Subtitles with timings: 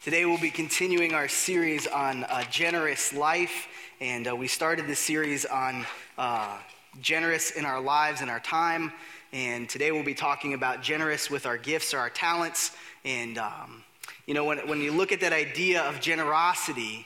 [0.00, 3.66] Today we'll be continuing our series on uh, generous life,
[4.00, 5.84] and uh, we started this series on
[6.16, 6.56] uh,
[7.00, 8.92] generous in our lives and our time.
[9.32, 12.76] And today we'll be talking about generous with our gifts or our talents.
[13.04, 13.82] And um,
[14.24, 17.04] you know, when when you look at that idea of generosity,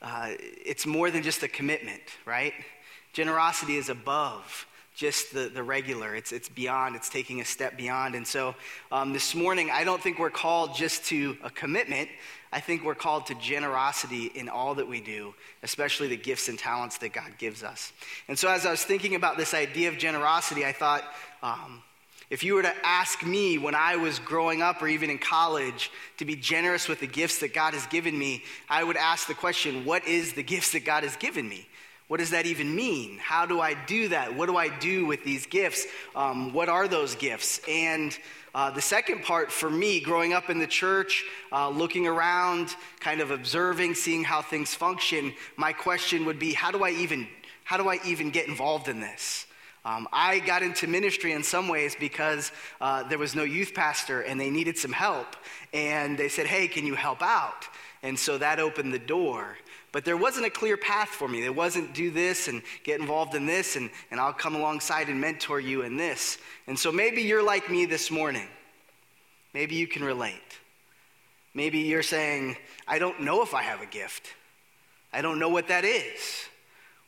[0.00, 2.52] uh, it's more than just a commitment, right?
[3.14, 4.64] Generosity is above
[4.96, 6.16] just the, the regular.
[6.16, 8.14] It's, it's beyond, it's taking a step beyond.
[8.14, 8.54] And so
[8.90, 12.08] um, this morning, I don't think we're called just to a commitment.
[12.50, 16.58] I think we're called to generosity in all that we do, especially the gifts and
[16.58, 17.92] talents that God gives us.
[18.26, 21.04] And so as I was thinking about this idea of generosity, I thought,
[21.42, 21.82] um,
[22.30, 25.90] if you were to ask me when I was growing up or even in college
[26.16, 29.34] to be generous with the gifts that God has given me, I would ask the
[29.34, 31.68] question, what is the gifts that God has given me?
[32.08, 33.18] What does that even mean?
[33.18, 34.34] How do I do that?
[34.34, 35.86] What do I do with these gifts?
[36.14, 37.60] Um, what are those gifts?
[37.68, 38.16] And
[38.54, 43.20] uh, the second part for me, growing up in the church, uh, looking around, kind
[43.20, 47.26] of observing, seeing how things function, my question would be, how do I even,
[47.64, 49.46] how do I even get involved in this?
[49.84, 54.20] Um, I got into ministry in some ways because uh, there was no youth pastor
[54.22, 55.36] and they needed some help.
[55.72, 57.66] And they said, hey, can you help out?
[58.02, 59.56] And so that opened the door.
[59.96, 61.40] But there wasn't a clear path for me.
[61.40, 65.18] There wasn't do this and get involved in this, and, and I'll come alongside and
[65.18, 66.36] mentor you in this.
[66.66, 68.46] And so maybe you're like me this morning.
[69.54, 70.58] Maybe you can relate.
[71.54, 74.34] Maybe you're saying, I don't know if I have a gift.
[75.14, 76.44] I don't know what that is.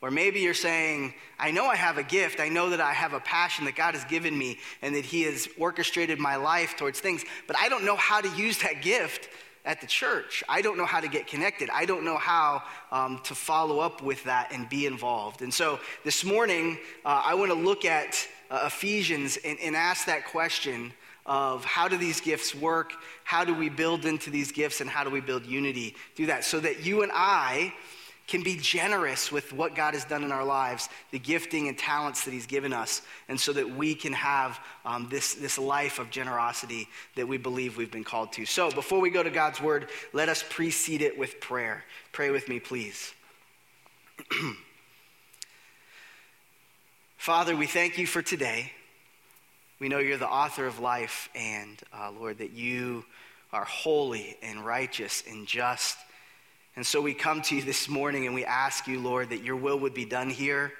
[0.00, 2.40] Or maybe you're saying, I know I have a gift.
[2.40, 5.24] I know that I have a passion that God has given me and that He
[5.24, 9.28] has orchestrated my life towards things, but I don't know how to use that gift
[9.64, 10.42] at the church.
[10.48, 11.68] I don't know how to get connected.
[11.70, 15.42] I don't know how um, to follow up with that and be involved.
[15.42, 20.06] And so this morning, uh, I want to look at uh, Ephesians and, and ask
[20.06, 20.92] that question
[21.26, 22.92] of how do these gifts work?
[23.24, 24.80] How do we build into these gifts?
[24.80, 26.44] And how do we build unity through that?
[26.44, 27.74] So that you and I
[28.28, 32.24] can be generous with what God has done in our lives, the gifting and talents
[32.24, 36.10] that He's given us, and so that we can have um, this, this life of
[36.10, 38.44] generosity that we believe we've been called to.
[38.44, 41.84] So, before we go to God's Word, let us precede it with prayer.
[42.12, 43.14] Pray with me, please.
[47.16, 48.72] Father, we thank you for today.
[49.80, 53.06] We know you're the author of life, and uh, Lord, that you
[53.54, 55.96] are holy and righteous and just
[56.78, 59.56] and so we come to you this morning and we ask you, Lord, that your
[59.56, 60.72] will would be done here,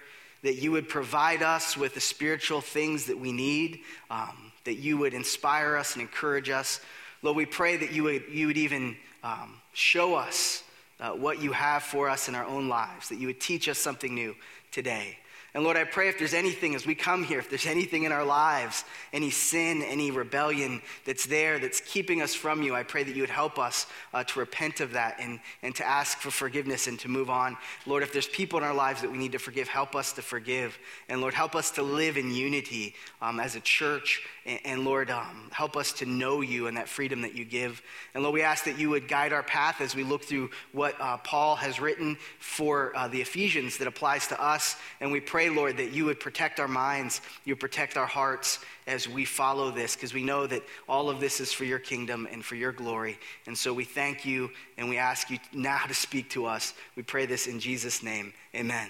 [0.45, 4.97] that you would provide us with the spiritual things that we need, um, that you
[4.97, 6.81] would inspire us and encourage us.
[7.23, 10.63] Lord, we pray that you would, you would even um, show us
[11.01, 13.77] uh, what you have for us in our own lives, that you would teach us
[13.77, 14.37] something new
[14.71, 15.19] today.
[15.55, 18.13] And Lord, I pray if there's anything as we come here, if there's anything in
[18.13, 23.03] our lives, any sin, any rebellion that's there that's keeping us from you, I pray
[23.03, 26.31] that you would help us uh, to repent of that and, and to ask for
[26.31, 27.57] forgiveness and to move on.
[27.87, 30.23] Lord, if there's people in our lives that we need to forgive, help us to
[30.23, 30.79] forgive.
[31.09, 34.23] And Lord, help us to live in unity um, as a church.
[34.45, 37.81] And, and Lord, um, help us to know you and that freedom that you give.
[38.13, 40.95] And Lord, we ask that you would guide our path as we look through what
[41.01, 44.77] uh, Paul has written for uh, the Ephesians that applies to us.
[45.01, 48.07] And we pray pray, Lord, that you would protect our minds, you would protect our
[48.07, 51.79] hearts as we follow this, because we know that all of this is for your
[51.79, 53.17] kingdom and for your glory.
[53.47, 56.75] And so we thank you and we ask you now to speak to us.
[56.97, 58.33] We pray this in Jesus' name.
[58.53, 58.89] Amen.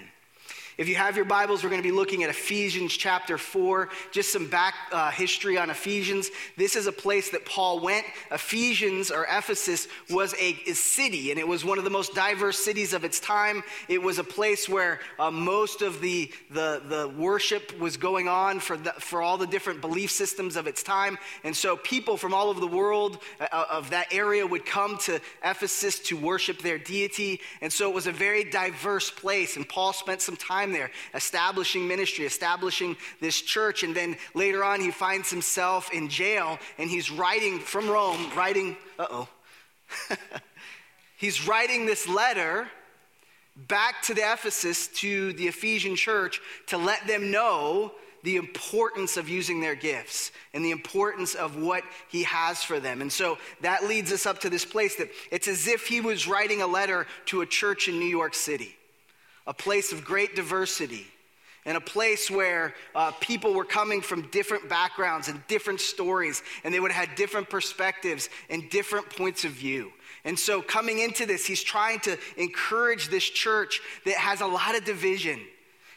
[0.79, 4.31] If you have your Bibles, we're going to be looking at Ephesians chapter 4, just
[4.31, 6.29] some back uh, history on Ephesians.
[6.55, 8.05] This is a place that Paul went.
[8.31, 12.57] Ephesians, or Ephesus, was a, a city, and it was one of the most diverse
[12.57, 13.61] cities of its time.
[13.89, 18.61] It was a place where uh, most of the, the, the worship was going on
[18.61, 21.17] for, the, for all the different belief systems of its time.
[21.43, 24.97] And so people from all over the world uh, uh of that area would come
[24.99, 27.41] to Ephesus to worship their deity.
[27.59, 30.91] And so it was a very diverse place, and Paul spent some time time there,
[31.13, 33.83] establishing ministry, establishing this church.
[33.83, 38.77] And then later on, he finds himself in jail and he's writing from Rome, writing,
[38.97, 39.27] uh oh.
[41.17, 42.67] he's writing this letter
[43.67, 47.91] back to the Ephesus, to the Ephesian church, to let them know
[48.23, 53.01] the importance of using their gifts and the importance of what he has for them.
[53.01, 56.27] And so that leads us up to this place that it's as if he was
[56.27, 58.75] writing a letter to a church in New York City
[59.49, 61.07] a place of great diversity,
[61.65, 66.73] and a place where uh, people were coming from different backgrounds and different stories, and
[66.73, 69.91] they would have had different perspectives and different points of view.
[70.23, 74.77] And so, coming into this, he's trying to encourage this church that has a lot
[74.77, 75.39] of division.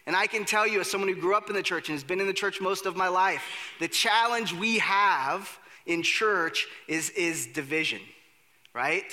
[0.07, 2.03] And I can tell you, as someone who grew up in the church and has
[2.03, 3.45] been in the church most of my life,
[3.79, 8.01] the challenge we have in church is, is division
[8.75, 9.05] right?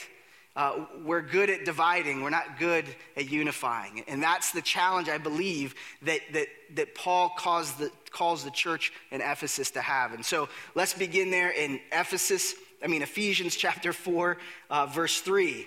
[0.59, 2.83] Uh, we're good at dividing, we're not good
[3.15, 4.03] at unifying.
[4.09, 8.91] And that's the challenge, I believe, that, that, that Paul calls the, calls the church
[9.09, 10.11] in Ephesus to have.
[10.11, 14.37] And so let's begin there in Ephesus, I mean, Ephesians chapter 4,
[14.69, 15.65] uh, verse 3.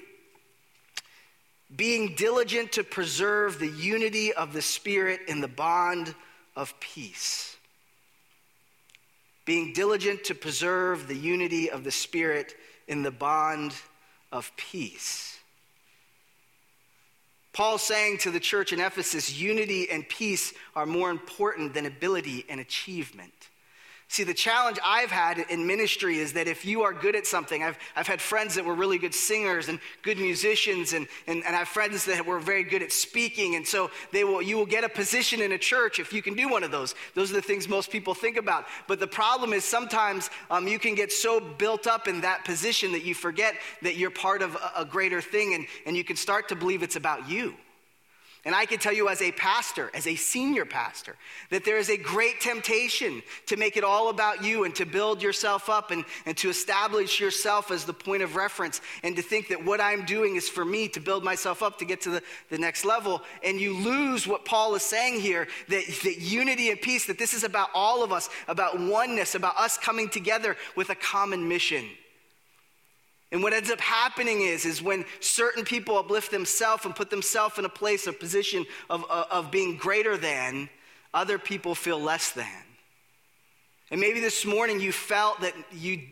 [1.74, 6.14] Being diligent to preserve the unity of the Spirit in the bond
[6.54, 7.56] of peace.
[9.46, 12.52] Being diligent to preserve the unity of the Spirit
[12.88, 13.72] in the bond
[14.32, 15.38] of peace.
[17.52, 22.46] Paul's saying to the church in Ephesus unity and peace are more important than ability
[22.48, 23.50] and achievement.
[24.12, 27.62] See, the challenge I've had in ministry is that if you are good at something,
[27.62, 31.56] I've, I've had friends that were really good singers and good musicians, and, and, and
[31.56, 33.54] I have friends that were very good at speaking.
[33.54, 36.34] And so they will, you will get a position in a church if you can
[36.34, 36.94] do one of those.
[37.14, 38.66] Those are the things most people think about.
[38.86, 42.92] But the problem is sometimes um, you can get so built up in that position
[42.92, 46.16] that you forget that you're part of a, a greater thing, and, and you can
[46.16, 47.54] start to believe it's about you.
[48.44, 51.14] And I can tell you as a pastor, as a senior pastor,
[51.50, 55.22] that there is a great temptation to make it all about you and to build
[55.22, 59.46] yourself up and, and to establish yourself as the point of reference and to think
[59.48, 62.22] that what I'm doing is for me to build myself up to get to the,
[62.50, 63.22] the next level.
[63.44, 67.34] And you lose what Paul is saying here that, that unity and peace, that this
[67.34, 71.84] is about all of us, about oneness, about us coming together with a common mission.
[73.32, 77.58] And what ends up happening is, is when certain people uplift themselves and put themselves
[77.58, 80.68] in a place, a position of, of, of being greater than,
[81.14, 82.46] other people feel less than.
[83.90, 86.02] And maybe this morning you felt that you,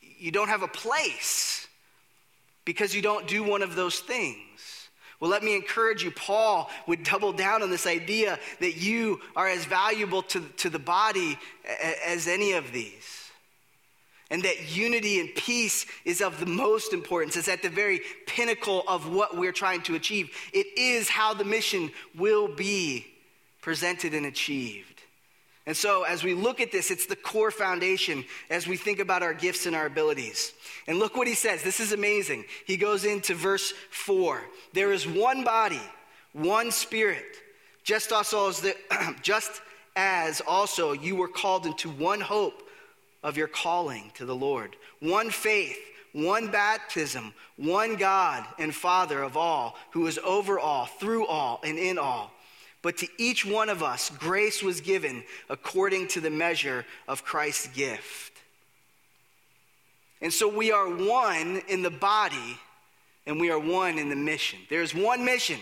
[0.00, 1.68] you don't have a place
[2.64, 4.88] because you don't do one of those things.
[5.20, 6.10] Well, let me encourage you.
[6.10, 10.78] Paul would double down on this idea that you are as valuable to, to the
[10.78, 11.38] body
[12.06, 13.21] as any of these
[14.32, 17.36] and that unity and peace is of the most importance.
[17.36, 20.30] It's at the very pinnacle of what we're trying to achieve.
[20.54, 23.06] It is how the mission will be
[23.60, 25.02] presented and achieved.
[25.66, 29.22] And so, as we look at this, it's the core foundation as we think about
[29.22, 30.54] our gifts and our abilities.
[30.88, 31.62] And look what he says.
[31.62, 32.46] This is amazing.
[32.66, 34.40] He goes into verse 4.
[34.72, 35.82] There is one body,
[36.32, 37.36] one spirit,
[37.84, 38.74] just, also as the,
[39.22, 39.60] just
[39.94, 42.62] as also you were called into one hope
[43.22, 44.76] of your calling to the Lord.
[45.00, 45.78] One faith,
[46.12, 51.78] one baptism, one God and Father of all, who is over all, through all, and
[51.78, 52.32] in all.
[52.82, 57.68] But to each one of us, grace was given according to the measure of Christ's
[57.68, 58.32] gift.
[60.20, 62.58] And so we are one in the body
[63.26, 64.58] and we are one in the mission.
[64.68, 65.58] There's one mission,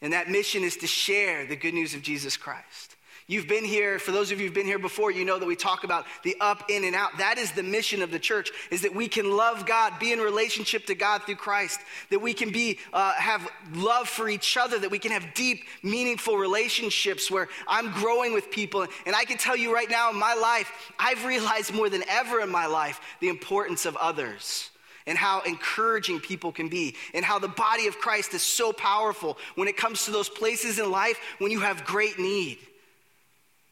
[0.00, 2.96] and that mission is to share the good news of Jesus Christ.
[3.26, 5.56] You've been here, for those of you who've been here before, you know that we
[5.56, 7.16] talk about the up, in, and out.
[7.16, 10.18] That is the mission of the church, is that we can love God, be in
[10.18, 11.80] relationship to God through Christ,
[12.10, 15.64] that we can be, uh, have love for each other, that we can have deep,
[15.82, 18.86] meaningful relationships where I'm growing with people.
[19.06, 22.40] And I can tell you right now in my life, I've realized more than ever
[22.40, 24.70] in my life the importance of others
[25.06, 29.38] and how encouraging people can be, and how the body of Christ is so powerful
[29.54, 32.58] when it comes to those places in life when you have great need.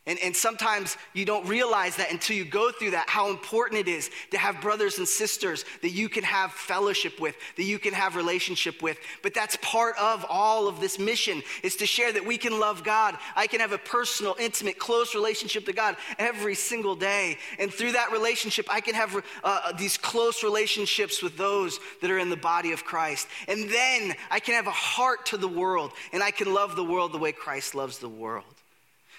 [0.04, 3.88] And, and sometimes you don't realize that until you go through that, how important it
[3.88, 7.94] is to have brothers and sisters that you can have fellowship with, that you can
[7.94, 8.99] have relationship with.
[9.23, 12.82] But that's part of all of this mission is to share that we can love
[12.82, 13.16] God.
[13.37, 17.38] I can have a personal, intimate, close relationship to God every single day.
[17.61, 22.18] And through that relationship, I can have uh, these close relationships with those that are
[22.18, 23.28] in the body of Christ.
[23.47, 26.82] And then I can have a heart to the world and I can love the
[26.82, 28.62] world the way Christ loves the world.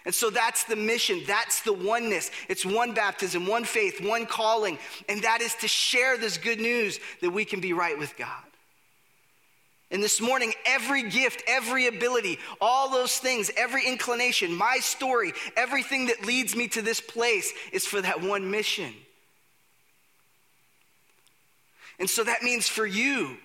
[0.05, 1.21] And so that's the mission.
[1.25, 2.29] That's the oneness.
[2.49, 4.77] It's one baptism, one faith, one calling.
[5.07, 8.27] And that is to share this good news that we can be right with God.
[9.91, 16.07] And this morning, every gift, every ability, all those things, every inclination, my story, everything
[16.07, 18.91] that leads me to this place is for that one mission.
[21.99, 23.37] And so that means for you,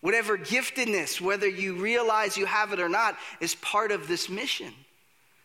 [0.00, 4.72] whatever giftedness, whether you realize you have it or not, is part of this mission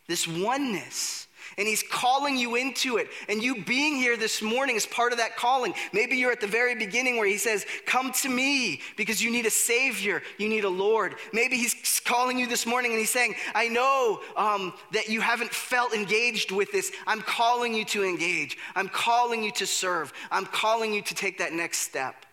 [0.07, 1.27] this oneness.
[1.57, 3.07] And he's calling you into it.
[3.29, 5.73] And you being here this morning is part of that calling.
[5.93, 9.45] Maybe you're at the very beginning where he says, Come to me because you need
[9.45, 11.15] a Savior, you need a Lord.
[11.31, 15.51] Maybe he's calling you this morning and he's saying, I know um, that you haven't
[15.51, 16.91] felt engaged with this.
[17.07, 18.57] I'm calling you to engage.
[18.75, 20.11] I'm calling you to serve.
[20.31, 22.25] I'm calling you to take that next step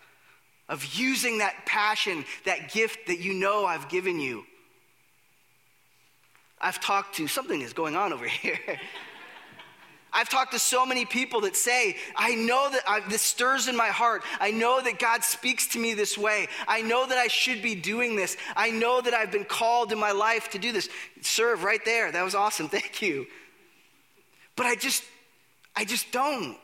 [0.69, 4.45] of using that passion, that gift that you know I've given you
[6.63, 8.59] I've talked to, something is going on over here.
[10.15, 13.77] I've talked to so many people that say, I know that I, this stirs in
[13.77, 14.23] my heart.
[14.41, 16.49] I know that God speaks to me this way.
[16.69, 18.37] I know that I should be doing this.
[18.55, 20.91] I know that I've been called in my life to do this.
[21.23, 22.13] Serve right there.
[22.13, 22.69] That was awesome.
[22.71, 23.27] Thank you.
[24.55, 25.03] But I just,
[25.75, 26.59] I just don't.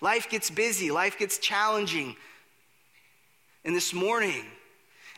[0.00, 2.16] Life gets busy, life gets challenging.
[3.64, 4.44] And this morning,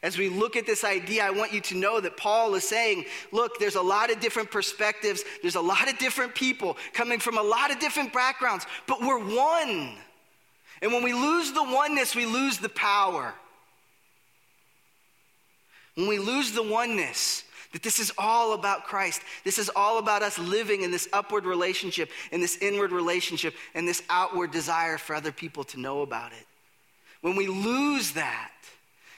[0.02, 3.04] as we look at this idea, I want you to know that Paul is saying,
[3.30, 7.38] look, there's a lot of different perspectives, there's a lot of different people coming from
[7.38, 9.94] a lot of different backgrounds, but we're one.
[10.80, 13.32] And when we lose the oneness, we lose the power.
[15.94, 19.22] When we lose the oneness, that this is all about Christ.
[19.44, 23.88] This is all about us living in this upward relationship, in this inward relationship, and
[23.88, 26.46] this outward desire for other people to know about it.
[27.22, 28.51] When we lose that,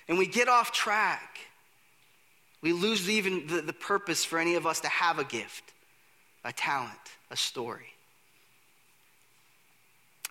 [0.09, 1.39] and we get off track,
[2.61, 5.73] we lose even the, the purpose for any of us to have a gift,
[6.45, 6.93] a talent,
[7.31, 7.95] a story.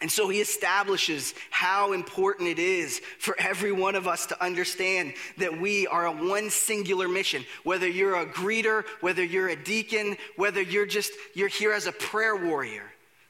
[0.01, 5.13] And so he establishes how important it is for every one of us to understand
[5.37, 7.45] that we are a one singular mission.
[7.63, 11.93] Whether you're a greeter, whether you're a deacon, whether you're just you're here as a
[11.93, 12.83] prayer warrior,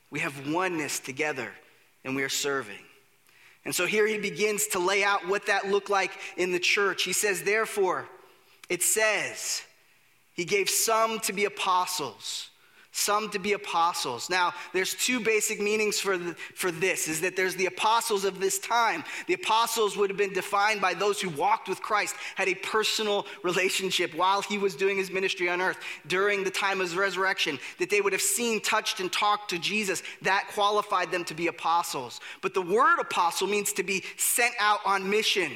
[0.09, 1.51] we have oneness together
[2.03, 2.83] and we are serving.
[3.65, 7.03] And so here he begins to lay out what that looked like in the church.
[7.03, 8.07] He says, therefore,
[8.69, 9.61] it says,
[10.33, 12.49] he gave some to be apostles
[12.93, 14.29] some to be apostles.
[14.29, 18.39] Now, there's two basic meanings for, the, for this is that there's the apostles of
[18.39, 19.03] this time.
[19.25, 23.25] The apostles would have been defined by those who walked with Christ, had a personal
[23.41, 27.57] relationship while he was doing his ministry on earth during the time of his resurrection,
[27.79, 30.03] that they would have seen, touched, and talked to Jesus.
[30.21, 32.19] That qualified them to be apostles.
[32.41, 35.51] But the word apostle means to be sent out on mission.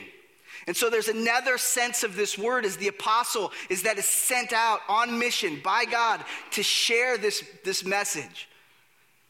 [0.68, 4.52] And so there's another sense of this word as the apostle is that is sent
[4.52, 8.50] out on mission by God to share this, this message.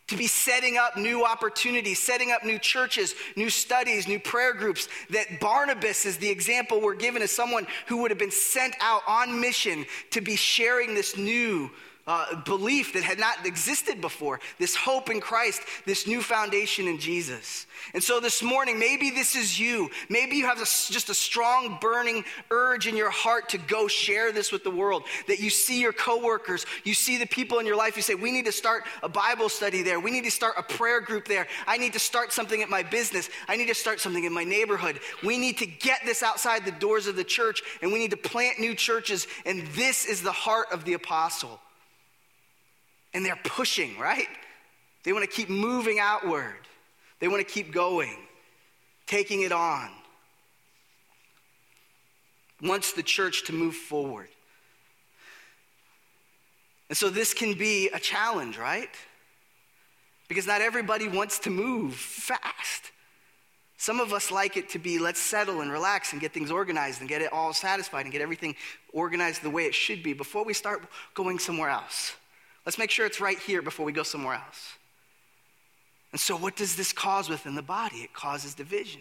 [0.08, 4.88] To be setting up new opportunities, setting up new churches, new studies, new prayer groups.
[5.10, 9.02] That Barnabas is the example we're given as someone who would have been sent out
[9.06, 11.70] on mission to be sharing this new
[12.08, 16.98] uh, belief that had not existed before, this hope in Christ, this new foundation in
[17.00, 17.68] Jesus.
[17.94, 19.90] And so this morning, maybe this is you.
[20.10, 24.32] Maybe you have a, just a strong, burning urge in your heart to go share
[24.32, 25.04] this with the world.
[25.28, 28.32] That you see your coworkers, you see the people in your life, you say, We
[28.32, 30.00] need to start a Bible study there.
[30.00, 31.48] We need to start a prayer group there.
[31.68, 33.30] I need to start something at my business.
[33.48, 35.00] I need to start something in my neighborhood.
[35.24, 38.18] We need to get this outside the doors of the church, and we need to
[38.18, 39.28] plant new churches.
[39.46, 41.60] And this is the heart of the apostle
[43.18, 44.28] and they're pushing, right?
[45.04, 46.68] They want to keep moving outward,
[47.20, 48.16] they want to keep going,
[49.08, 49.90] taking it on.
[52.62, 54.30] Wants the church to move forward.
[56.90, 58.90] And so this can be a challenge, right?
[60.28, 62.92] Because not everybody wants to move fast.
[63.78, 67.00] Some of us like it to be let's settle and relax and get things organized
[67.00, 68.56] and get it all satisfied and get everything
[68.94, 70.84] organized the way it should be before we start
[71.16, 72.14] going somewhere else.
[72.68, 74.74] Let's make sure it's right here before we go somewhere else.
[76.12, 78.00] And so, what does this cause within the body?
[78.00, 79.00] It causes division,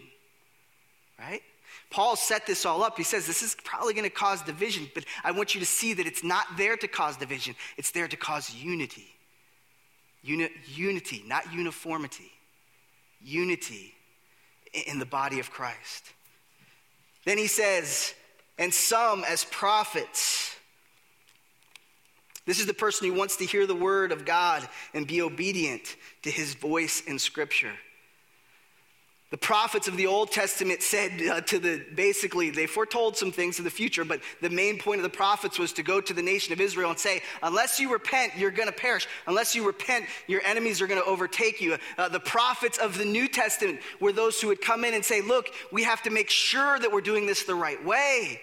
[1.19, 1.41] right?
[1.89, 2.95] Paul set this all up.
[2.95, 5.93] He says this is probably going to cause division, but I want you to see
[5.95, 9.13] that it's not there to cause division, it's there to cause unity.
[10.23, 12.31] Uni- unity, not uniformity.
[13.21, 13.93] Unity
[14.87, 16.05] in the body of Christ.
[17.25, 18.13] Then he says,
[18.57, 20.56] and some as prophets
[22.47, 25.95] this is the person who wants to hear the word of God and be obedient
[26.23, 27.73] to his voice in Scripture.
[29.29, 33.57] The prophets of the Old Testament said uh, to the, basically, they foretold some things
[33.57, 36.21] in the future, but the main point of the prophets was to go to the
[36.21, 39.05] nation of Israel and say, unless you repent, you're going to perish.
[39.27, 41.77] Unless you repent, your enemies are going to overtake you.
[41.97, 45.19] Uh, the prophets of the New Testament were those who would come in and say,
[45.19, 48.39] look, we have to make sure that we're doing this the right way.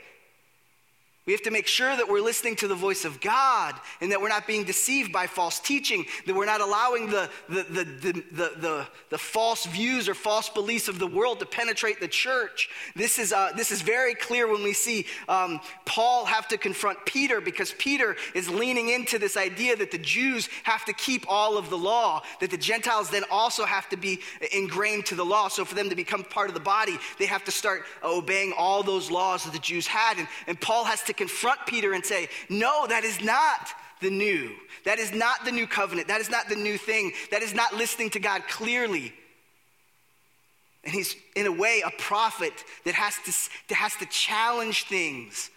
[1.27, 4.21] We have to make sure that we're listening to the voice of God and that
[4.21, 8.25] we're not being deceived by false teaching, that we're not allowing the, the, the, the,
[8.61, 12.69] the, the, false views or false beliefs of the world to penetrate the church.
[12.95, 17.07] This is, uh, this is very clear when we see um, Paul have to confront
[17.07, 21.57] Peter because Peter is leaning into this idea that the Jews have to keep all
[21.57, 24.21] of the law, that the Gentiles then also have to be
[24.53, 25.49] ingrained to the law.
[25.49, 28.83] So for them to become part of the body, they have to start obeying all
[28.83, 30.19] those laws that the Jews had.
[30.19, 33.69] And, and Paul has confront Peter and say, No, that is not
[34.01, 34.51] the new.
[34.85, 36.09] That is not the new covenant.
[36.09, 37.13] That is not the new thing.
[37.31, 39.13] That is not listening to God clearly.
[40.85, 42.53] And he's, in a way, a prophet
[42.85, 45.51] that has to, that has to challenge things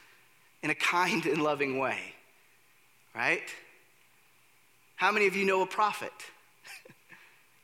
[0.63, 1.99] in a kind and loving way.
[3.13, 3.43] Right?
[4.95, 6.13] How many of you know a prophet?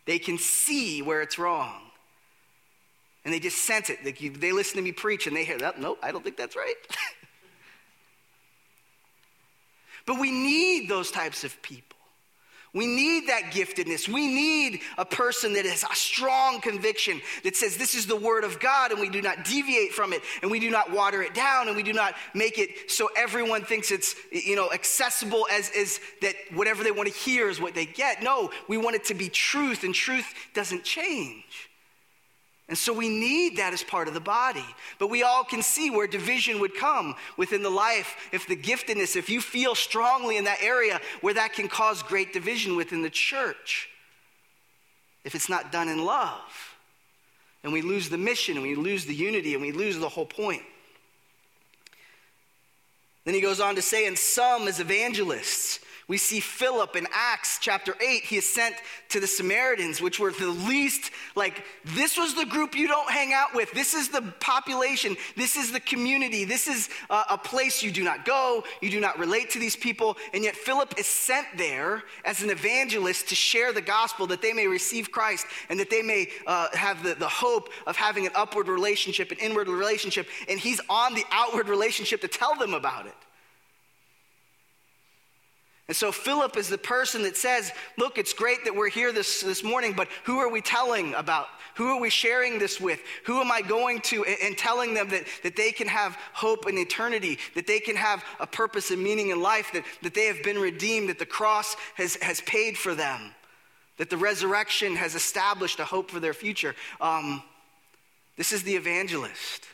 [0.05, 1.79] They can see where it's wrong.
[3.23, 4.03] And they just sense it.
[4.03, 5.79] They, they listen to me preach and they hear that.
[5.79, 6.75] Nope, I don't think that's right.
[10.05, 11.93] but we need those types of people.
[12.74, 14.07] We need that giftedness.
[14.07, 18.43] We need a person that has a strong conviction that says this is the word
[18.43, 21.36] of God and we do not deviate from it and we do not water it
[21.36, 25.69] down and we do not make it so everyone thinks it's you know accessible as,
[25.77, 28.24] as that whatever they want to hear is what they get.
[28.24, 31.69] No, we want it to be truth and truth doesn't change.
[32.70, 34.65] And so we need that as part of the body.
[34.98, 39.15] But we all can see where division would come within the life if the giftedness,
[39.15, 43.10] if you feel strongly in that area, where that can cause great division within the
[43.10, 43.89] church.
[45.25, 46.75] If it's not done in love.
[47.63, 50.25] And we lose the mission and we lose the unity and we lose the whole
[50.25, 50.63] point.
[53.25, 57.60] Then he goes on to say, and some as evangelists, we see Philip in Acts
[57.62, 58.24] chapter 8.
[58.24, 58.75] He is sent
[59.10, 63.31] to the Samaritans, which were the least, like, this was the group you don't hang
[63.31, 63.72] out with.
[63.72, 65.15] This is the population.
[65.38, 66.43] This is the community.
[66.43, 68.65] This is a, a place you do not go.
[68.81, 70.17] You do not relate to these people.
[70.33, 74.51] And yet, Philip is sent there as an evangelist to share the gospel that they
[74.51, 78.33] may receive Christ and that they may uh, have the, the hope of having an
[78.36, 80.27] upward relationship, an inward relationship.
[80.50, 83.15] And he's on the outward relationship to tell them about it.
[85.87, 89.41] And so Philip is the person that says, Look, it's great that we're here this,
[89.41, 91.47] this morning, but who are we telling about?
[91.75, 93.01] Who are we sharing this with?
[93.25, 96.69] Who am I going to and, and telling them that, that they can have hope
[96.69, 100.27] in eternity, that they can have a purpose and meaning in life, that, that they
[100.27, 103.31] have been redeemed, that the cross has, has paid for them,
[103.97, 106.75] that the resurrection has established a hope for their future?
[107.01, 107.43] Um,
[108.37, 109.65] this is the evangelist.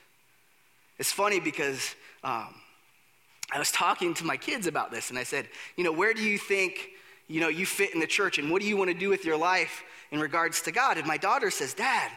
[0.98, 1.96] It's funny because.
[2.24, 2.56] Um,
[3.52, 6.22] I was talking to my kids about this and I said, you know, where do
[6.22, 6.90] you think,
[7.28, 9.26] you know, you fit in the church and what do you want to do with
[9.26, 10.98] your life in regards to God?
[10.98, 12.12] And my daughter says, Dad,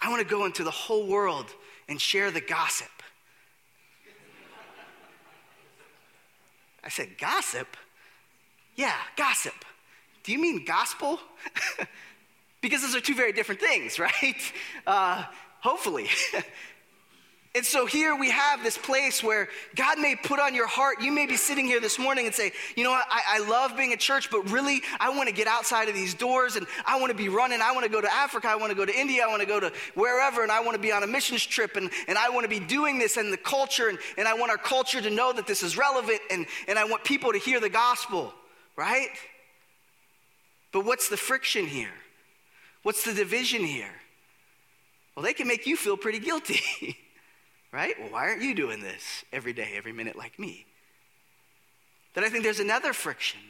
[0.00, 1.46] I want to go into the whole world
[1.88, 2.88] and share the gossip.
[6.82, 7.76] I said, Gossip?
[8.76, 9.54] Yeah, gossip.
[10.22, 11.20] Do you mean gospel?
[12.60, 14.52] because those are two very different things, right?
[14.86, 15.24] Uh,
[15.60, 16.08] hopefully.
[17.52, 21.00] And so here we have this place where God may put on your heart.
[21.00, 23.76] You may be sitting here this morning and say, you know what, I, I love
[23.76, 27.00] being a church, but really I want to get outside of these doors and I
[27.00, 27.60] want to be running.
[27.60, 28.46] I want to go to Africa.
[28.48, 29.24] I want to go to India.
[29.24, 31.74] I want to go to wherever and I want to be on a missions trip
[31.74, 34.52] and, and I want to be doing this and the culture and, and I want
[34.52, 37.58] our culture to know that this is relevant and, and I want people to hear
[37.58, 38.32] the gospel,
[38.76, 39.08] right?
[40.70, 41.90] But what's the friction here?
[42.84, 43.92] What's the division here?
[45.16, 46.96] Well, they can make you feel pretty guilty.
[47.72, 47.94] right?
[47.98, 50.66] Well, why aren't you doing this every day, every minute like me?
[52.14, 53.40] Then I think there's another friction.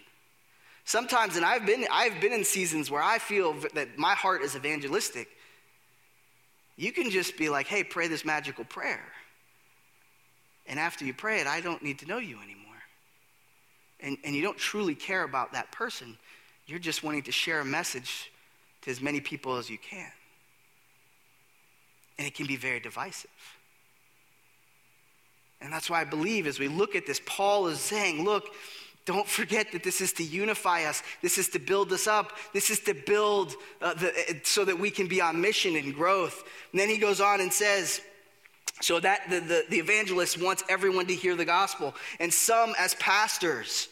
[0.85, 4.57] Sometimes, and I've been, I've been in seasons where I feel that my heart is
[4.57, 5.29] evangelistic.
[6.77, 9.05] You can just be like, hey, pray this magical prayer.
[10.67, 12.57] And after you pray it, I don't need to know you anymore.
[14.01, 16.17] And, and you don't truly care about that person.
[16.67, 18.31] You're just wanting to share a message
[18.83, 20.11] to as many people as you can.
[22.19, 23.31] And it can be very divisive.
[25.61, 28.44] And that's why I believe as we look at this, Paul is saying, look,
[29.05, 31.03] don't forget that this is to unify us.
[31.23, 32.33] This is to build us up.
[32.53, 36.44] This is to build uh, the, so that we can be on mission and growth.
[36.73, 38.01] And then he goes on and says,
[38.81, 41.94] so that the, the, the evangelist wants everyone to hear the gospel.
[42.18, 43.88] And some, as pastors,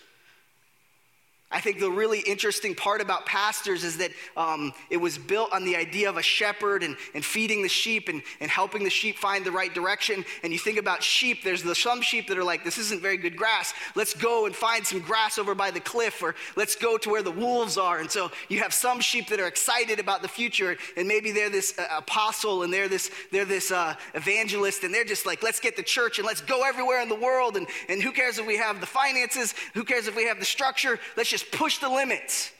[1.50, 5.64] I think the really interesting part about pastors is that um, it was built on
[5.64, 9.16] the idea of a shepherd and, and feeding the sheep and, and helping the sheep
[9.16, 10.26] find the right direction.
[10.42, 13.16] And you think about sheep, there's the, some sheep that are like, this isn't very
[13.16, 13.72] good grass.
[13.94, 17.22] Let's go and find some grass over by the cliff, or let's go to where
[17.22, 17.98] the wolves are.
[17.98, 21.48] And so you have some sheep that are excited about the future, and maybe they're
[21.48, 25.60] this uh, apostle and they're this, they're this uh, evangelist, and they're just like, let's
[25.60, 27.56] get the church and let's go everywhere in the world.
[27.56, 29.54] And, and who cares if we have the finances?
[29.72, 31.00] Who cares if we have the structure?
[31.16, 32.50] Let's just just push the limits,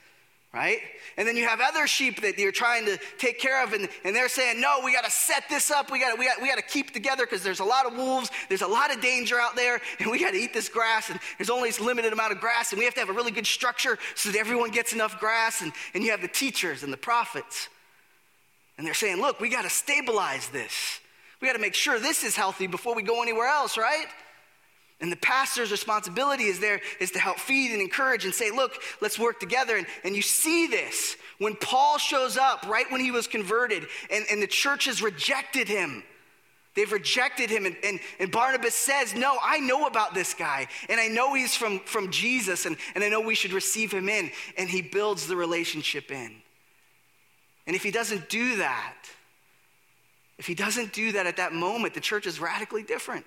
[0.55, 0.79] right?
[1.17, 4.15] And then you have other sheep that you're trying to take care of, and, and
[4.15, 5.91] they're saying, no, we got to set this up.
[5.91, 8.63] We got we got, we to keep together because there's a lot of wolves, there's
[8.63, 11.51] a lot of danger out there, and we got to eat this grass, and there's
[11.51, 13.99] only this limited amount of grass, and we have to have a really good structure
[14.15, 15.61] so that everyone gets enough grass.
[15.61, 17.69] And, and you have the teachers and the prophets,
[18.77, 21.01] and they're saying, look, we got to stabilize this.
[21.41, 24.07] We got to make sure this is healthy before we go anywhere else, right?
[25.01, 28.73] And the pastor's responsibility is there is to help feed and encourage and say, look,
[29.01, 29.77] let's work together.
[29.77, 34.25] And, and you see this when Paul shows up right when he was converted and,
[34.29, 36.03] and the church has rejected him.
[36.75, 37.65] They've rejected him.
[37.65, 40.69] And, and, and, Barnabas says, No, I know about this guy.
[40.89, 42.67] And I know he's from, from Jesus.
[42.67, 44.31] And, and I know we should receive him in.
[44.57, 46.37] And he builds the relationship in.
[47.67, 48.97] And if he doesn't do that,
[50.39, 53.27] if he doesn't do that at that moment, the church is radically different.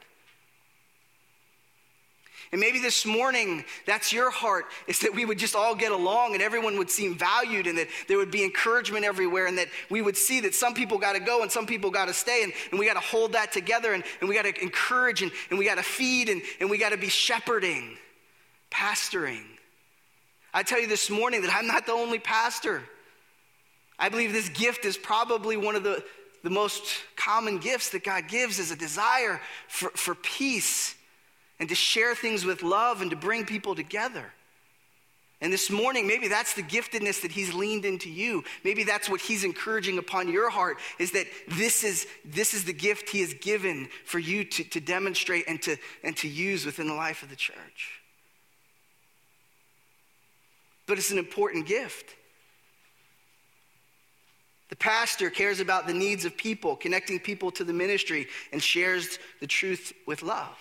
[2.51, 6.33] And maybe this morning, that's your heart, is that we would just all get along
[6.33, 10.01] and everyone would seem valued and that there would be encouragement everywhere and that we
[10.01, 12.51] would see that some people got to go and some people got to stay and,
[12.71, 15.57] and we got to hold that together and, and we got to encourage and, and
[15.57, 17.97] we got to feed and, and we got to be shepherding,
[18.69, 19.45] pastoring.
[20.53, 22.83] I tell you this morning that I'm not the only pastor.
[23.97, 26.03] I believe this gift is probably one of the,
[26.43, 26.83] the most
[27.15, 30.95] common gifts that God gives is a desire for, for peace
[31.61, 34.33] and to share things with love and to bring people together.
[35.41, 38.43] And this morning, maybe that's the giftedness that he's leaned into you.
[38.63, 42.73] Maybe that's what he's encouraging upon your heart is that this is, this is the
[42.73, 46.87] gift he has given for you to, to demonstrate and to, and to use within
[46.87, 48.01] the life of the church.
[50.87, 52.15] But it's an important gift.
[54.69, 59.19] The pastor cares about the needs of people, connecting people to the ministry, and shares
[59.39, 60.57] the truth with love.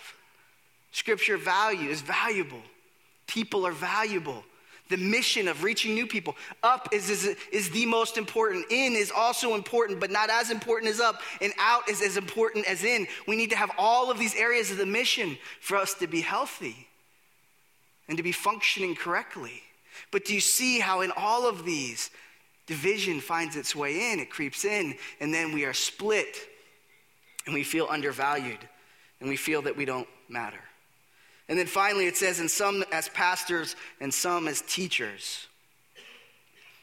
[0.92, 2.62] Scripture value is valuable.
[3.26, 4.44] People are valuable.
[4.88, 6.36] The mission of reaching new people.
[6.64, 8.66] Up is, is, is the most important.
[8.70, 11.20] In is also important, but not as important as up.
[11.40, 13.06] And out is as important as in.
[13.28, 16.20] We need to have all of these areas of the mission for us to be
[16.20, 16.88] healthy
[18.08, 19.62] and to be functioning correctly.
[20.10, 22.10] But do you see how in all of these,
[22.70, 26.36] division finds its way in, it creeps in, and then we are split
[27.44, 28.60] and we feel undervalued
[29.18, 30.60] and we feel that we don't matter.
[31.50, 35.48] And then finally, it says, and some as pastors and some as teachers.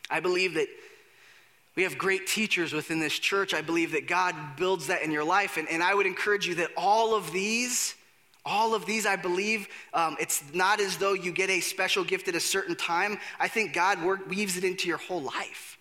[0.09, 0.67] I believe that
[1.77, 3.53] we have great teachers within this church.
[3.53, 5.55] I believe that God builds that in your life.
[5.55, 7.95] And, and I would encourage you that all of these,
[8.45, 12.27] all of these, I believe, um, it's not as though you get a special gift
[12.27, 13.19] at a certain time.
[13.39, 15.76] I think God work, weaves it into your whole life.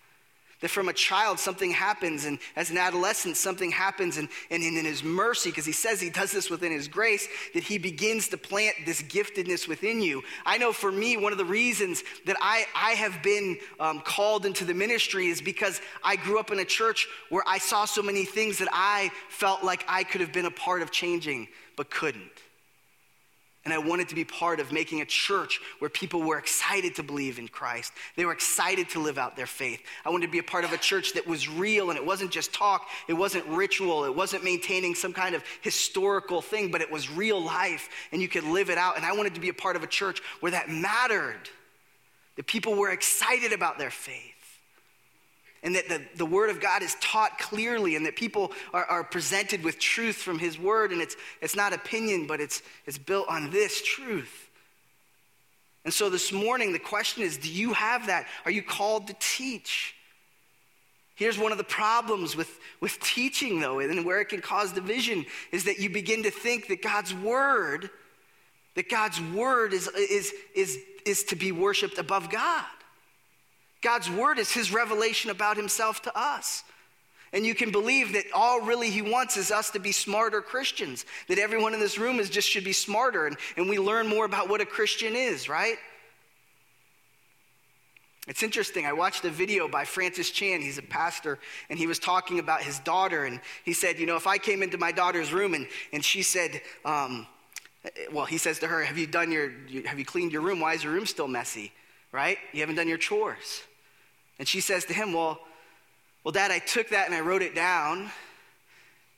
[0.62, 4.87] That from a child, something happens, and as an adolescent, something happens, and, and in
[4.87, 8.38] his mercy, because he says he does this within his grace, that he begins to
[8.38, 10.23] plant this giftedness within you.
[10.47, 14.47] I know for me, one of the reasons that I, I have been um, called
[14.47, 18.03] into the ministry is because I grew up in a church where I saw so
[18.03, 21.90] many things that I felt like I could have been a part of changing, but
[21.90, 22.33] couldn't.
[23.67, 27.03] And I wanted to be part of making a church where people were excited to
[27.03, 27.93] believe in Christ.
[28.15, 29.83] They were excited to live out their faith.
[30.05, 32.31] I wanted to be a part of a church that was real and it wasn't
[32.31, 36.93] just talk, it wasn't ritual, it wasn't maintaining some kind of historical thing, but it
[36.93, 38.97] was real life and you could live it out.
[38.97, 41.51] And I wanted to be a part of a church where that mattered,
[42.37, 44.36] that people were excited about their faith
[45.67, 49.03] and that the, the word of God is taught clearly and that people are, are
[49.03, 50.93] presented with truth from his word.
[50.93, 54.49] And it's, it's not opinion, but it's, it's built on this truth.
[55.85, 58.27] And so this morning, the question is do you have that?
[58.45, 59.97] Are you called to teach?
[61.17, 65.27] Here's one of the problems with, with teaching, though, and where it can cause division
[65.51, 67.91] is that you begin to think that God's word,
[68.77, 72.65] that God's word is, is, is, is to be worshiped above God.
[73.87, 76.64] God's word is his revelation about himself to us.
[77.33, 81.07] And you can believe that all really he wants is us to be smarter Christians,
[81.29, 84.25] that everyone in this room is just should be smarter and, and we learn more
[84.25, 85.77] about what a Christian is, right?
[88.27, 88.87] It's interesting.
[88.87, 90.62] I watched a video by Francis Chan.
[90.62, 91.38] He's a pastor,
[91.70, 93.25] and he was talking about his daughter.
[93.25, 96.25] And he said, You know, if I came into my daughter's room and, and she
[96.25, 97.29] said, um,
[98.11, 99.53] Well, he says to her, Have you done your,
[99.85, 100.59] have you cleaned your room?
[100.59, 101.70] Why is your room still messy?
[102.11, 102.38] Right?
[102.53, 103.62] You haven't done your chores.
[104.38, 105.38] And she says to him, Well,
[106.25, 108.11] well, Dad, I took that and I wrote it down,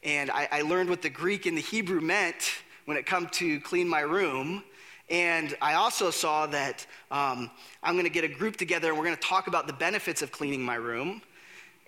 [0.03, 2.53] and I, I learned what the Greek and the Hebrew meant
[2.85, 4.63] when it come to clean my room.
[5.11, 7.51] And I also saw that um,
[7.83, 10.21] I'm going to get a group together and we're going to talk about the benefits
[10.21, 11.23] of cleaning my room.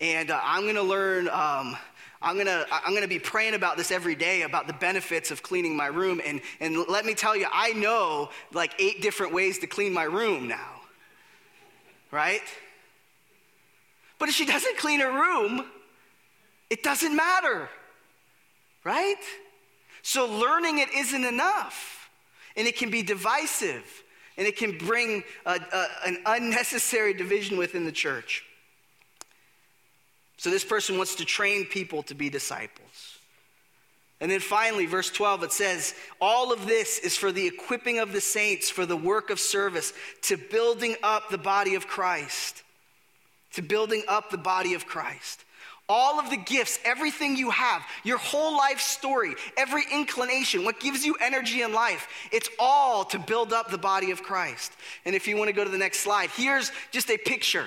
[0.00, 1.76] And uh, I'm going to learn, um,
[2.22, 5.42] I'm going to I'm to be praying about this every day about the benefits of
[5.42, 6.20] cleaning my room.
[6.24, 10.04] And, and let me tell you, I know like eight different ways to clean my
[10.04, 10.80] room now,
[12.10, 12.42] right?
[14.20, 15.64] But if she doesn't clean her room,
[16.68, 17.68] it doesn't matter,
[18.85, 19.16] right?
[20.02, 22.11] So learning it isn't enough,
[22.54, 24.04] and it can be divisive,
[24.37, 28.44] and it can bring a, a, an unnecessary division within the church.
[30.37, 33.18] So this person wants to train people to be disciples.
[34.20, 38.12] And then finally, verse 12, it says, All of this is for the equipping of
[38.12, 42.62] the saints for the work of service, to building up the body of Christ
[43.52, 45.44] to building up the body of Christ.
[45.88, 51.04] All of the gifts, everything you have, your whole life story, every inclination, what gives
[51.04, 54.72] you energy in life, it's all to build up the body of Christ.
[55.04, 57.66] And if you want to go to the next slide, here's just a picture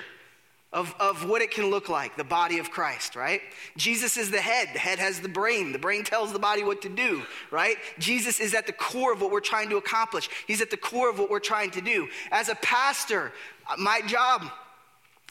[0.74, 3.40] of, of what it can look like, the body of Christ, right?
[3.76, 4.70] Jesus is the head.
[4.72, 5.70] The head has the brain.
[5.70, 7.76] The brain tells the body what to do, right?
[8.00, 10.28] Jesus is at the core of what we're trying to accomplish.
[10.48, 12.08] He's at the core of what we're trying to do.
[12.32, 13.32] As a pastor,
[13.70, 14.50] uh, my job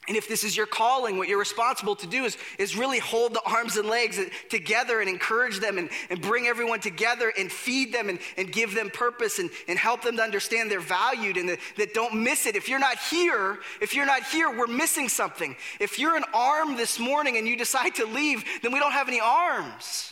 [0.07, 3.33] and if this is your calling, what you're responsible to do is, is really hold
[3.33, 7.93] the arms and legs together and encourage them and, and bring everyone together and feed
[7.93, 11.47] them and, and give them purpose and, and help them to understand they're valued and
[11.47, 12.57] that, that don't miss it.
[12.57, 15.55] If you're not here, if you're not here, we're missing something.
[15.79, 19.07] If you're an arm this morning and you decide to leave, then we don't have
[19.07, 20.11] any arms.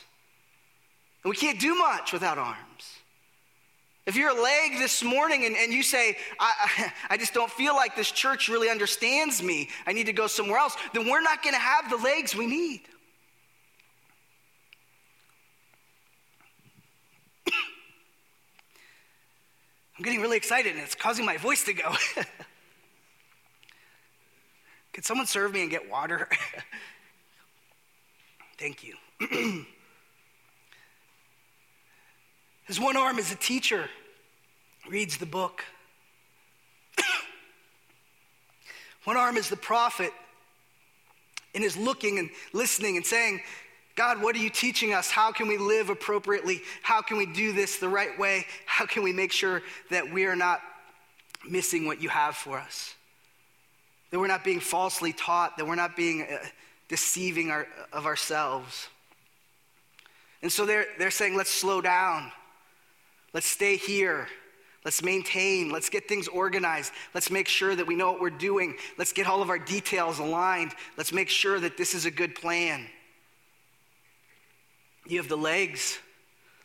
[1.23, 2.90] And we can't do much without arms.
[4.07, 7.75] If you're a leg this morning and, and you say, I, I, just don't feel
[7.75, 11.43] like this church really understands me, I need to go somewhere else, then we're not
[11.43, 12.81] going to have the legs we need.
[19.97, 21.93] I'm getting really excited and it's causing my voice to go.
[24.93, 26.27] Could someone serve me and get water?
[28.57, 28.95] Thank you.
[32.65, 33.89] His one arm is a teacher,
[34.89, 35.63] reads the book.
[39.03, 40.11] one arm is the prophet
[41.53, 43.41] and is looking and listening and saying,
[43.95, 45.11] God, what are you teaching us?
[45.11, 46.61] How can we live appropriately?
[46.81, 48.45] How can we do this the right way?
[48.65, 50.61] How can we make sure that we are not
[51.47, 52.95] missing what you have for us?
[54.11, 56.37] That we're not being falsely taught, that we're not being uh,
[56.87, 58.87] deceiving our, of ourselves.
[60.41, 62.31] And so they're, they're saying, let's slow down.
[63.33, 64.27] Let's stay here.
[64.83, 65.71] Let's maintain.
[65.71, 66.91] Let's get things organized.
[67.13, 68.75] Let's make sure that we know what we're doing.
[68.97, 70.71] Let's get all of our details aligned.
[70.97, 72.87] Let's make sure that this is a good plan.
[75.07, 75.99] You have the legs,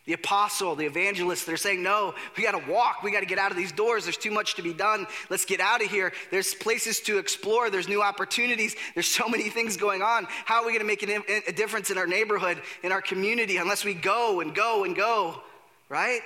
[0.06, 1.46] the apostle, the evangelist.
[1.46, 3.02] They're saying, no, we got to walk.
[3.02, 4.04] We got to get out of these doors.
[4.04, 5.06] There's too much to be done.
[5.28, 6.12] Let's get out of here.
[6.30, 7.70] There's places to explore.
[7.70, 8.76] There's new opportunities.
[8.94, 10.26] There's so many things going on.
[10.44, 11.02] How are we going to make
[11.48, 15.42] a difference in our neighborhood, in our community, unless we go and go and go,
[15.88, 16.22] right?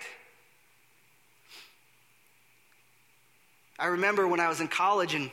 [3.80, 5.30] I remember when I was in college and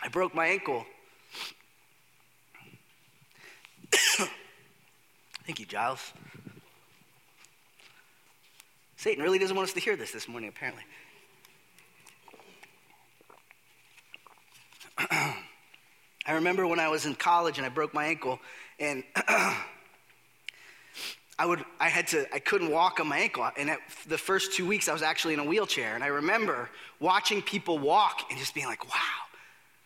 [0.00, 0.86] I broke my ankle.
[5.44, 6.12] Thank you, Giles.
[8.96, 10.84] Satan really doesn't want us to hear this this morning, apparently.
[16.26, 18.38] I remember when I was in college and I broke my ankle,
[18.78, 19.02] and
[21.38, 23.48] I would, I had to, I couldn't walk on my ankle.
[23.56, 25.94] And at the first two weeks, I was actually in a wheelchair.
[25.94, 26.70] And I remember
[27.00, 29.00] watching people walk and just being like, wow,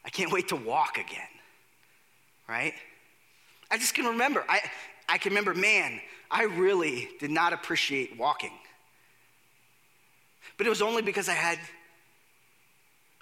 [0.05, 1.29] I can't wait to walk again.
[2.47, 2.75] Right?
[3.71, 4.45] I just can remember.
[4.49, 4.61] I,
[5.09, 8.53] I can remember, man, I really did not appreciate walking.
[10.59, 11.59] But it was only because I had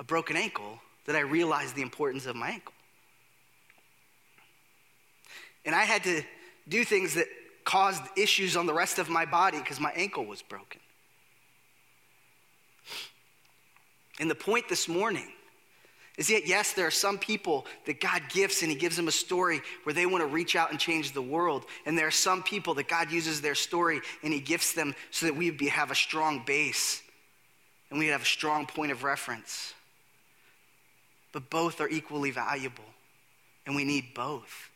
[0.00, 2.74] a broken ankle that I realized the importance of my ankle.
[5.64, 6.22] And I had to
[6.68, 7.26] do things that
[7.66, 10.80] caused issues on the rest of my body because my ankle was broken.
[14.18, 15.28] And the point this morning
[16.16, 19.12] is yet, yes, there are some people that God gifts and He gives them a
[19.12, 21.66] story where they want to reach out and change the world.
[21.84, 25.26] And there are some people that God uses their story and He gifts them so
[25.26, 27.02] that we have a strong base
[27.90, 29.74] and we have a strong point of reference.
[31.32, 32.84] But both are equally valuable,
[33.66, 34.70] and we need both.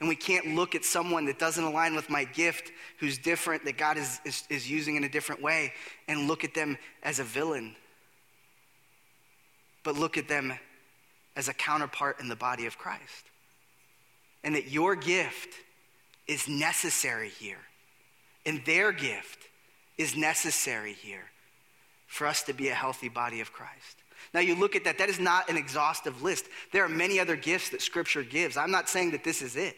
[0.00, 3.76] And we can't look at someone that doesn't align with my gift, who's different, that
[3.76, 5.72] God is, is, is, using in a different way,
[6.06, 7.74] and look at them as a villain.
[9.82, 10.52] But look at them
[11.34, 13.24] as a counterpart in the body of Christ.
[14.44, 15.54] And that your gift
[16.28, 17.58] is necessary here,
[18.46, 19.48] and their gift
[19.96, 21.24] is necessary here
[22.06, 24.02] for us to be a healthy body of Christ.
[24.32, 26.46] Now, you look at that, that is not an exhaustive list.
[26.72, 28.56] There are many other gifts that Scripture gives.
[28.56, 29.76] I'm not saying that this is it.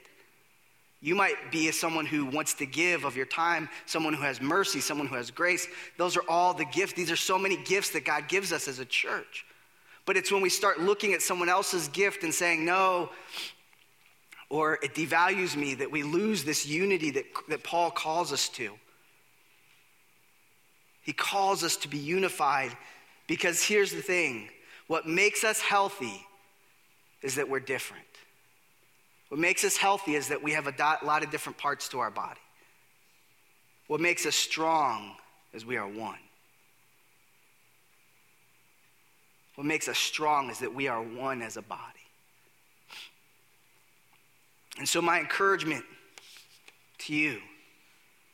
[1.03, 4.81] You might be someone who wants to give of your time, someone who has mercy,
[4.81, 5.67] someone who has grace.
[5.97, 6.93] Those are all the gifts.
[6.93, 9.47] These are so many gifts that God gives us as a church.
[10.05, 13.11] But it's when we start looking at someone else's gift and saying, no,
[14.51, 18.73] or it devalues me that we lose this unity that, that Paul calls us to.
[21.03, 22.77] He calls us to be unified
[23.27, 24.51] because here's the thing
[24.87, 26.27] what makes us healthy
[27.23, 28.05] is that we're different.
[29.31, 32.11] What makes us healthy is that we have a lot of different parts to our
[32.11, 32.41] body.
[33.87, 35.13] What makes us strong
[35.53, 36.19] is we are one.
[39.55, 41.83] What makes us strong is that we are one as a body.
[44.79, 45.85] And so, my encouragement
[46.99, 47.41] to you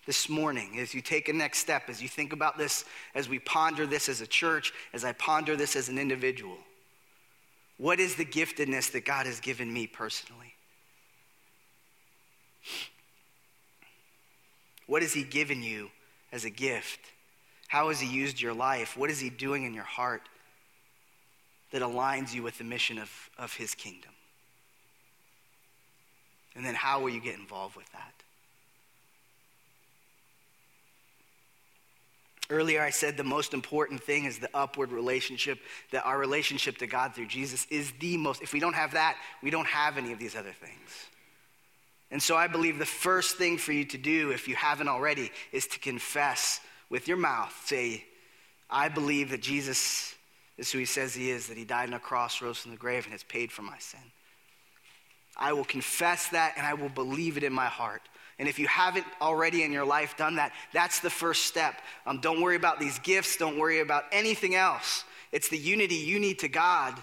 [0.06, 3.38] this morning as you take a next step, as you think about this, as we
[3.38, 6.56] ponder this as a church, as I ponder this as an individual,
[7.76, 10.55] What is the giftedness that God has given me personally?
[14.86, 15.90] What has He given you
[16.32, 17.00] as a gift?
[17.68, 18.96] How has He used your life?
[18.96, 20.22] What is He doing in your heart
[21.72, 24.12] that aligns you with the mission of, of His kingdom?
[26.54, 28.12] And then how will you get involved with that?
[32.48, 35.58] Earlier, I said the most important thing is the upward relationship,
[35.90, 38.40] that our relationship to God through Jesus is the most.
[38.40, 41.08] If we don't have that, we don't have any of these other things.
[42.10, 45.32] And so I believe the first thing for you to do, if you haven't already,
[45.52, 47.54] is to confess with your mouth.
[47.64, 48.04] Say,
[48.70, 50.14] I believe that Jesus
[50.56, 52.76] is who he says he is, that he died on a cross, rose from the
[52.76, 54.00] grave, and has paid for my sin.
[55.36, 58.02] I will confess that and I will believe it in my heart.
[58.38, 61.80] And if you haven't already in your life done that, that's the first step.
[62.06, 65.04] Um, don't worry about these gifts, don't worry about anything else.
[65.32, 66.94] It's the unity you need to God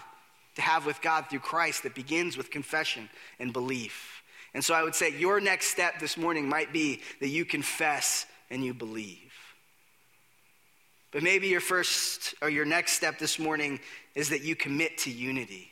[0.56, 4.13] to have with God through Christ that begins with confession and belief.
[4.54, 8.26] And so I would say your next step this morning might be that you confess
[8.50, 9.32] and you believe.
[11.10, 13.80] But maybe your first or your next step this morning
[14.14, 15.70] is that you commit to unity.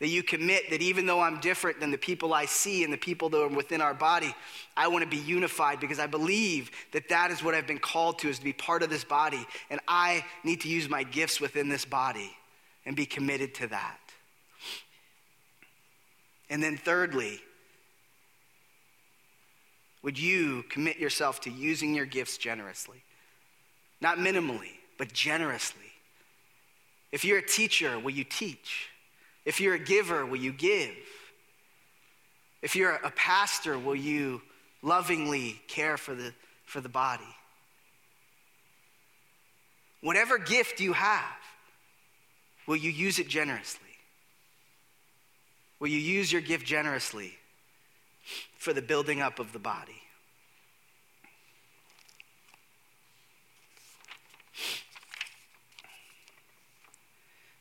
[0.00, 2.98] That you commit that even though I'm different than the people I see and the
[2.98, 4.34] people that are within our body,
[4.76, 8.18] I want to be unified because I believe that that is what I've been called
[8.20, 9.46] to, is to be part of this body.
[9.70, 12.32] And I need to use my gifts within this body
[12.84, 14.00] and be committed to that.
[16.52, 17.40] And then, thirdly,
[20.02, 23.02] would you commit yourself to using your gifts generously?
[24.02, 25.80] Not minimally, but generously.
[27.10, 28.90] If you're a teacher, will you teach?
[29.46, 30.94] If you're a giver, will you give?
[32.60, 34.42] If you're a pastor, will you
[34.82, 36.34] lovingly care for the,
[36.66, 37.24] for the body?
[40.02, 41.24] Whatever gift you have,
[42.66, 43.91] will you use it generously?
[45.82, 47.34] Will you use your gift generously
[48.56, 50.00] for the building up of the body?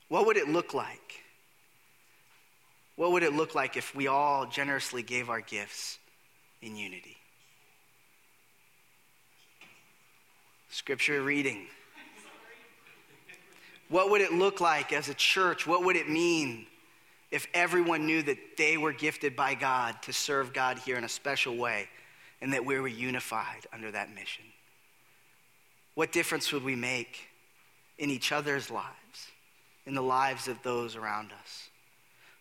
[0.07, 0.99] What would it look like
[2.95, 5.97] what would it look like if we all generously gave our gifts
[6.61, 7.17] in unity?
[10.69, 11.65] Scripture reading.
[13.89, 15.65] What would it look like as a church?
[15.65, 16.67] What would it mean
[17.31, 21.09] if everyone knew that they were gifted by God to serve God here in a
[21.09, 21.87] special way
[22.41, 24.43] and that we were unified under that mission?
[25.95, 27.27] What difference would we make
[27.97, 29.31] in each other's lives,
[29.85, 31.69] in the lives of those around us?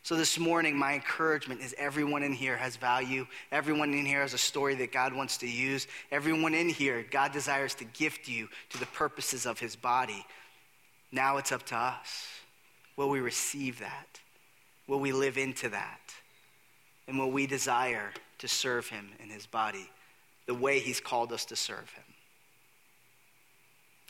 [0.03, 3.27] So, this morning, my encouragement is everyone in here has value.
[3.53, 5.87] Everyone in here has a story that God wants to use.
[6.11, 10.25] Everyone in here, God desires to gift you to the purposes of his body.
[11.13, 12.29] Now it's up to us.
[12.97, 14.21] Will we receive that?
[14.91, 16.01] Will we live into that?
[17.07, 19.89] And will we desire to serve him in his body
[20.47, 22.03] the way he's called us to serve him?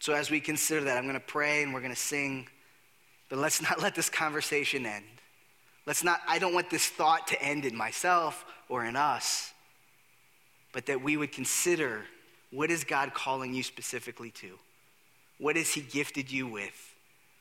[0.01, 2.49] So, as we consider that, I'm going to pray and we're going to sing,
[3.29, 5.05] but let's not let this conversation end.
[5.85, 9.53] Let's not, I don't want this thought to end in myself or in us,
[10.73, 12.07] but that we would consider
[12.53, 14.59] what is God calling you specifically to?
[15.37, 16.95] What has He gifted you with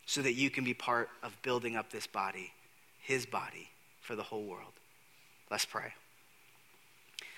[0.06, 2.52] so that you can be part of building up this body,
[3.10, 3.68] His body,
[4.02, 4.72] for the whole world?
[5.50, 5.94] Let's pray.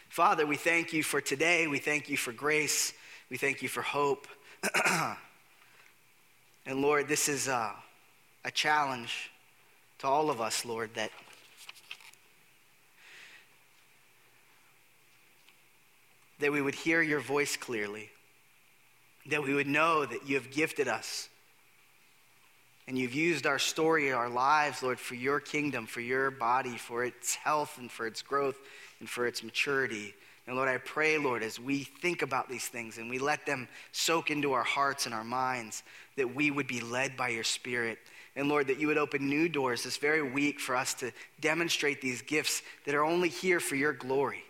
[0.09, 1.65] Father, we thank you for today.
[1.65, 2.91] We thank you for grace.
[3.29, 4.27] We thank you for hope.
[6.65, 7.73] and Lord, this is a,
[8.43, 9.31] a challenge
[9.99, 11.09] to all of us, Lord, that
[16.41, 18.09] that we would hear your voice clearly,
[19.27, 21.29] that we would know that you have gifted us
[22.91, 27.05] and you've used our story, our lives, Lord, for your kingdom, for your body, for
[27.05, 28.57] its health and for its growth
[28.99, 30.13] and for its maturity.
[30.45, 33.69] And Lord, I pray, Lord, as we think about these things and we let them
[33.93, 35.83] soak into our hearts and our minds,
[36.17, 37.97] that we would be led by your Spirit
[38.35, 42.01] and Lord, that you would open new doors this very week for us to demonstrate
[42.01, 44.43] these gifts that are only here for your glory.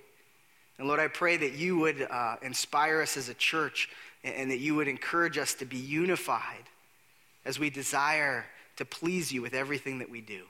[0.79, 3.87] And Lord, I pray that you would uh, inspire us as a church
[4.23, 6.63] and, and that you would encourage us to be unified
[7.45, 8.45] as we desire
[8.77, 10.43] to please you with everything that we do.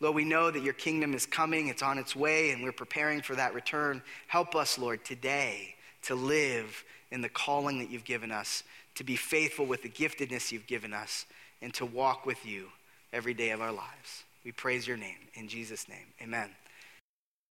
[0.00, 3.20] Lord, we know that your kingdom is coming, it's on its way, and we're preparing
[3.20, 4.00] for that return.
[4.28, 8.62] Help us, Lord, today to live in the calling that you've given us,
[8.94, 11.26] to be faithful with the giftedness you've given us,
[11.60, 12.68] and to walk with you
[13.12, 14.24] every day of our lives.
[14.44, 15.18] We praise your name.
[15.34, 16.50] In Jesus' name, amen.